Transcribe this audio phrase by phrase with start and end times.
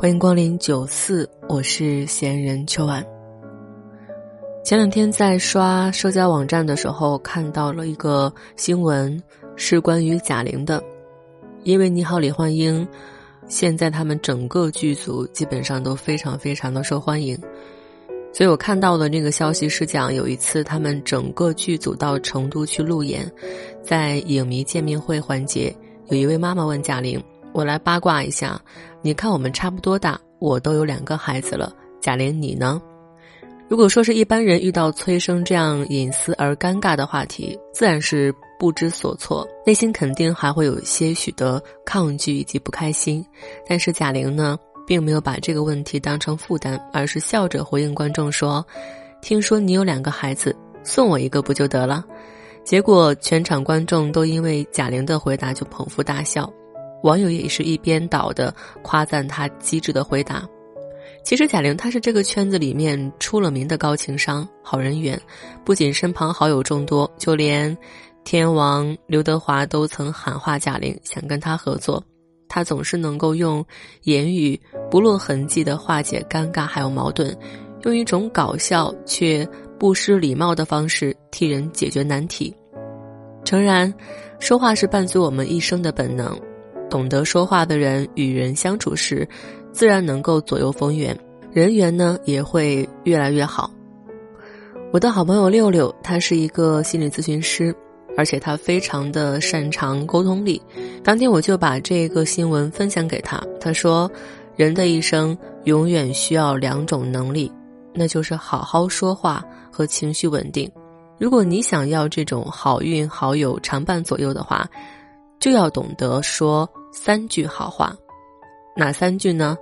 [0.00, 3.04] 欢迎光临九四，我是闲人秋晚。
[4.64, 9.22] 前两天在刷社交网站的时候，看到了一个新闻，
[9.56, 10.82] 是关于贾玲的。
[11.64, 12.82] 因为《你好，李焕英》，
[13.46, 17.38] 现在他们整个剧组基本上都非常非常的受欢迎，
[18.32, 23.30] 所以我看到的那个消息是讲，有一次他们整个剧组到成都去路演，
[23.82, 25.76] 在影迷见面会环节，
[26.08, 27.22] 有一位妈妈问贾玲。
[27.52, 28.60] 我来八卦一下，
[29.02, 32.80] 你看我们差不多大，我都有两个孩子了，贾玲你呢？
[33.68, 43.24] 如果说是一般人遇到催生这样隐私而尴尬的话题，自然是不知所措，内心肯定还会有些许的抗拒以及不开心。
[43.68, 48.64] 但是贾玲呢，并没有把这个问题当成负担，而是笑着回应观众说
[49.22, 52.04] ：“听说你有两个孩子，送我一个不就得了？”
[52.64, 56.52] 结果全场观众都因为贾玲的回答就捧腹大笑。
[57.02, 60.46] 网友也是一边倒的夸赞他机智的回答。
[61.22, 65.20] 其实贾玲她是这个圈子里面出了名的高情商、好人缘，
[65.64, 67.76] 不仅身旁好友众多，就连
[68.24, 72.02] 天王刘德华都曾喊话贾玲想跟他合作。
[72.48, 73.64] 他总是能够用
[74.04, 74.58] 言语
[74.90, 77.36] 不落痕迹的化解尴尬还有矛盾，
[77.84, 79.46] 用一种搞笑却
[79.78, 82.54] 不失礼貌的方式替人解决难题。
[83.44, 83.92] 诚然，
[84.38, 86.36] 说话是伴随我们一生的本能。
[86.90, 89.26] 懂得说话的人与人相处时，
[89.72, 91.16] 自然能够左右逢源，
[91.52, 93.70] 人缘呢也会越来越好。
[94.92, 97.72] 我的好朋友六六，他是一个心理咨询师，
[98.16, 100.60] 而且他非常的擅长沟通力。
[101.04, 104.10] 当天我就把这个新闻分享给他，他说
[104.56, 107.50] ：“人的一生永远需要两种能力，
[107.94, 110.68] 那就是好好说话和情绪稳定。
[111.20, 114.68] 如果你想要这种好运好友常伴左右的话，
[115.40, 117.96] 就要懂得说。”三句好话，
[118.76, 119.56] 哪三句呢？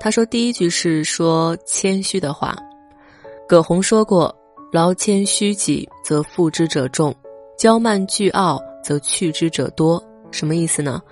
[0.00, 2.56] 他说，第一句是说谦虚的话。
[3.46, 4.34] 葛洪说过
[4.72, 7.12] ：“劳谦虚己，则负之者众；
[7.58, 11.02] 骄慢倨傲，则去之者多。”什么意思呢？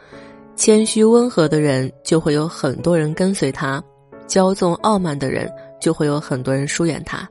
[0.56, 3.84] 谦虚温和的人就会有很多人跟随他，
[4.26, 7.28] 骄纵傲慢的人就会有很多人疏远他。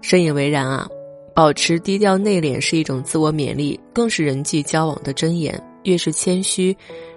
[0.00, 0.88] 深以为然啊！
[1.34, 5.60] 保持低调内敛是一种自我勉励，更是人际交往的箴言。
[5.82, 6.74] 越是谦虚，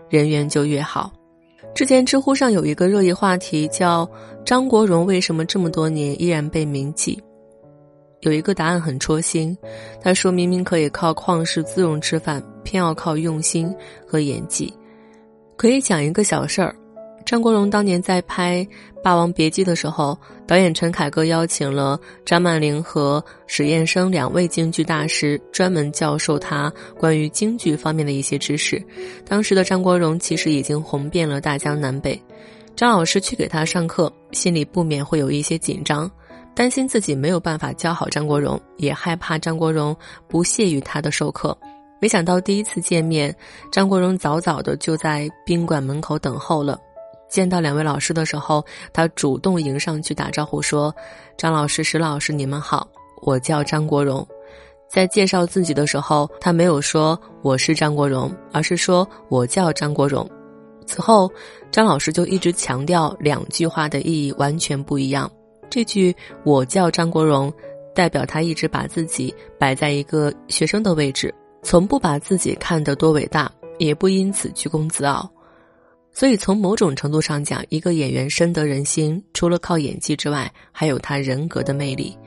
[0.09, 1.13] 人缘就越好。
[1.73, 4.09] 之前知乎上有一个热议话题，叫
[4.43, 7.21] “张国荣为什么这么多年依然被铭记”。
[8.21, 9.55] 有一个答案很戳心，
[10.01, 13.73] 他说明明可以靠旷世姿容吃饭，偏要靠用心
[14.05, 14.73] 和演技。
[15.55, 16.75] 可以讲一个小事儿。
[17.27, 18.65] 张国荣当年在拍
[19.03, 20.17] 《霸王别姬》的时候，
[20.47, 28.81] 导演陈凯歌邀请了张曼玲和史彦生两位京剧大师，专门教授他关于京剧方面的一些知识。
[29.25, 32.17] 当时的张国荣其实已经红遍了大江南北，
[32.77, 36.09] 张老师去给他上课，心里不免会有一些紧张，
[36.55, 39.93] 担心自己没有办法教好张国荣，也害怕张国荣
[40.29, 41.57] 不屑于他的授课。
[41.99, 43.35] 没想到第一次见面，
[43.69, 46.79] 张国荣早早的就在宾馆门口等候了。
[47.29, 50.93] 见到两位老师的时候，他主动迎上去打招呼说
[51.37, 52.87] ：“张老师、石老师，你们好，
[53.21, 54.25] 我叫张国荣。”
[54.89, 60.25] 在介绍自己的时候，他没有说我是张国荣，而是说我叫张国荣。
[60.85, 61.29] 此后，
[61.69, 65.29] 张老师就一直强调两句话的意义完全不一样。
[65.69, 66.15] 这句
[66.45, 67.51] “我叫张国荣”，
[67.93, 75.29] 代表他一直把自己摆在一个学生的位置，从不把自己看得多伟大，也不因此居功自傲。
[76.19, 82.17] 所以，从某种程度上讲，一个演员深得人心，除了靠演技之外，还有他人格的魅力。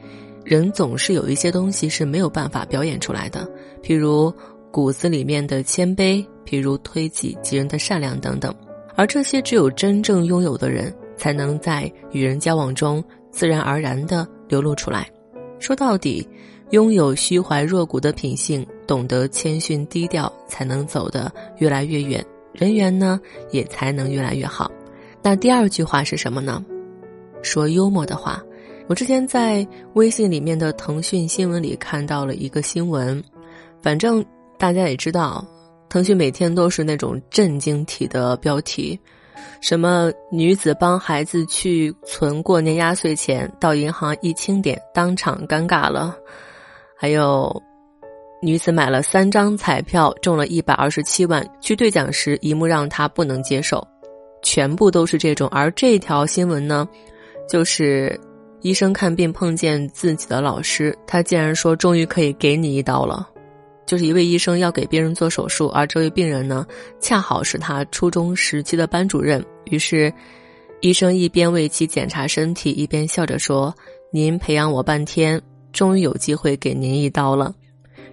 [0.45, 3.51] 人总是有一些东西是没有办法表演出来的，
[3.83, 4.33] 譬如
[4.71, 8.55] 骨子里面的谦卑，譬如推己及人的善良等等。
[8.95, 15.11] 而这些，只有真正拥有的人，才能在与人交往中自然而然地流露出来。
[15.59, 16.25] 说到底，
[16.71, 21.29] 拥有虚怀若谷的品性，懂得谦逊低调，才能走得
[21.59, 22.25] 越来越远。
[22.53, 23.21] 人缘呢，
[23.51, 24.71] 也才能越来越好。
[25.23, 26.65] 那第二句话是什么呢？
[27.43, 28.43] 说幽默的话。
[28.87, 33.23] 我之前在微信里面的腾讯新闻里看到了一个新闻，
[33.81, 34.25] 反正
[34.59, 35.47] 大家也知道，
[35.89, 38.99] 腾讯每天都是那种震惊体的标题，
[39.61, 46.13] 什么女子帮孩子去存过年压岁钱，到银行一清点，当场尴尬了；
[46.97, 47.63] 还有
[48.43, 53.87] 女子买了三张彩票，中了一百二十七万，去兑奖时一幕让她不能接受，
[54.43, 55.47] 全部都是这种。
[55.49, 56.89] 而这条新闻呢，
[57.47, 58.19] 就是
[58.63, 63.29] 医生看病碰见自己的老师，他竟然说终于可以给你一刀了。
[63.85, 66.67] 就是一位医生要给病人做手术，而这位病人呢，
[66.99, 69.45] 恰好是他初中时期的班主任。
[69.65, 70.11] 于是，
[70.81, 73.75] 医生一边为其检查身体，一边笑着说
[74.11, 75.43] ：“您培养我半天，
[75.73, 77.53] 终于有机会给您一刀了。”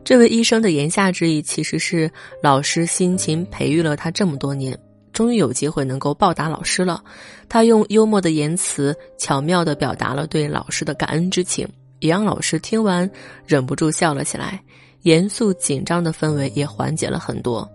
[0.08, 2.10] 这位医生的言下之意，其实是
[2.42, 4.80] 老师辛勤培育了他这么多年，
[5.12, 7.04] 终于有机会能够报答老师了。
[7.50, 11.68] 他用幽默的言辞，巧妙的表达了对老师的感恩之情，
[12.00, 13.12] 也让老师听完
[13.46, 14.64] 忍不住笑了起来。
[15.02, 17.70] 严肃紧张的氛围也缓解了很多，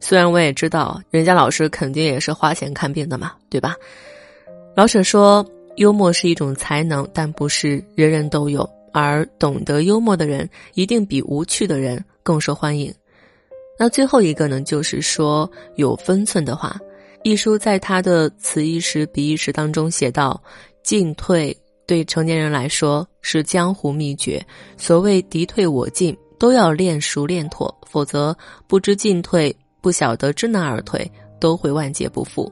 [0.00, 3.76] 虽然我也知道人家老师肯定也是花钱看病的嘛，对吧？
[4.74, 5.44] 老舍说，
[5.76, 12.92] 幽默是一种才能，但不是人人都有，而懂得幽默的人一定比无趣的人更受欢迎。
[13.78, 16.78] 那最后一个呢，就是说有分寸的话。
[17.22, 20.40] 一书在他的词意识、比意识当中写道
[20.84, 21.56] ：“进退
[21.86, 24.44] 对成年人来说是江湖秘诀，
[24.76, 28.32] 所谓敌退我进。”都要练熟练妥，否则
[28.68, 32.48] 不知进退，不晓得知难而退，都会万劫不复。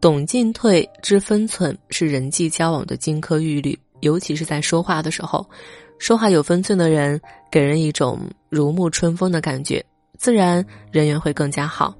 [0.00, 5.44] 懂进退知分寸是人际交往的金科玉律，尤其是在说话的时候，
[5.98, 9.84] 说话有分寸的人，给人一种如沐春风的感觉，
[10.16, 11.94] 自然人缘会更加好。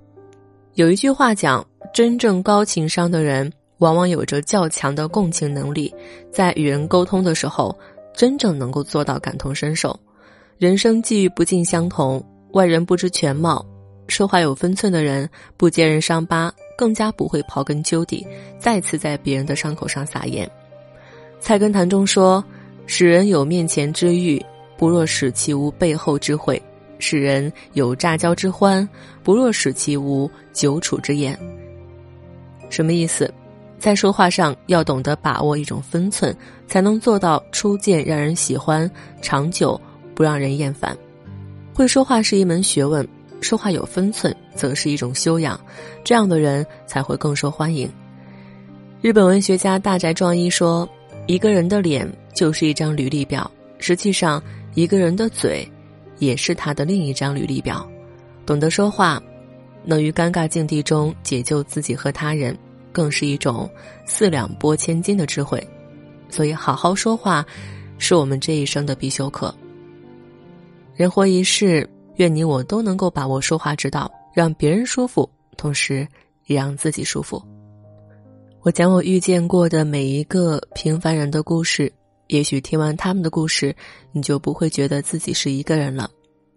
[0.75, 5.93] 有一句话讲，真正高情商的人，往往有着较强的共情能力，
[6.31, 7.77] 在与人沟通的时候，
[8.15, 9.99] 真正能够做到感同身受。
[10.57, 13.65] 人生际遇不尽相同，外人不知全貌，
[14.07, 18.27] 说话有分寸的人不揭人伤疤，更加不会刨根究底，
[18.59, 20.49] 再次在别人的伤口上撒盐。
[21.41, 22.45] 菜根谭中说
[22.87, 24.45] ：“使人有面前之欲，
[24.77, 26.61] 不若使其无背后之悔；
[26.99, 28.87] 使人有乍交之欢，
[29.23, 31.39] 不若使其无久处之厌。”
[32.71, 33.33] 什么意思？
[33.79, 36.37] 在说话上要懂得把握一种分寸，
[36.67, 38.91] 才能做到初见让人喜欢，
[39.23, 39.81] 长久。
[40.15, 40.99] 不让人厌烦，
[41.73, 43.07] 会说话是一门学问，
[43.41, 45.61] 说话有分寸则是一种修养，
[46.03, 47.89] 这样的人才会更受欢迎。
[49.01, 50.89] 日本文学家大宅壮一说
[51.29, 53.49] ：“一个人的脸就是一张履历表，
[53.79, 54.43] 实际上
[54.73, 55.71] 一个人的嘴
[56.17, 57.87] 也是他的另一张履历表。
[58.47, 59.23] 懂得说话，
[59.85, 62.57] 能于尴尬境地中解救自己和他人，
[62.93, 63.71] 更是一种
[64.07, 65.63] 四两拨千斤的智慧。
[66.31, 67.45] 所以，好好说话
[67.99, 69.55] 是我们这一生的必修课。”
[70.97, 71.87] 人活一世，
[72.17, 75.29] 愿你我都能够把握说话之道，让别人舒服，
[75.59, 76.09] 同时
[76.47, 77.43] 也让自己舒服。
[78.63, 81.91] 我讲我遇见过的每一个平凡人的故事，
[82.27, 83.75] 也许听完他们的故事，
[84.11, 86.11] 你就不会觉得自己是一个人了。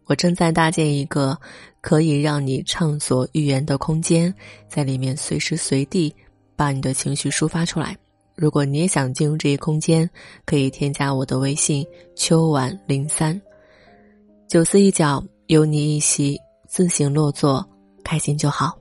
[0.05, 1.37] 我正在搭建一个
[1.79, 4.33] 可以让你畅所欲言的空间，
[4.67, 6.13] 在里面随时随地
[6.55, 7.95] 把你的情绪抒发出来。
[8.35, 10.09] 如果你也想进入这一空间，
[10.43, 13.39] 可以添加我的微信：秋晚零三。
[14.47, 16.37] 九思一角，有你一席，
[16.67, 17.63] 自行落座，
[18.03, 18.80] 开心就好。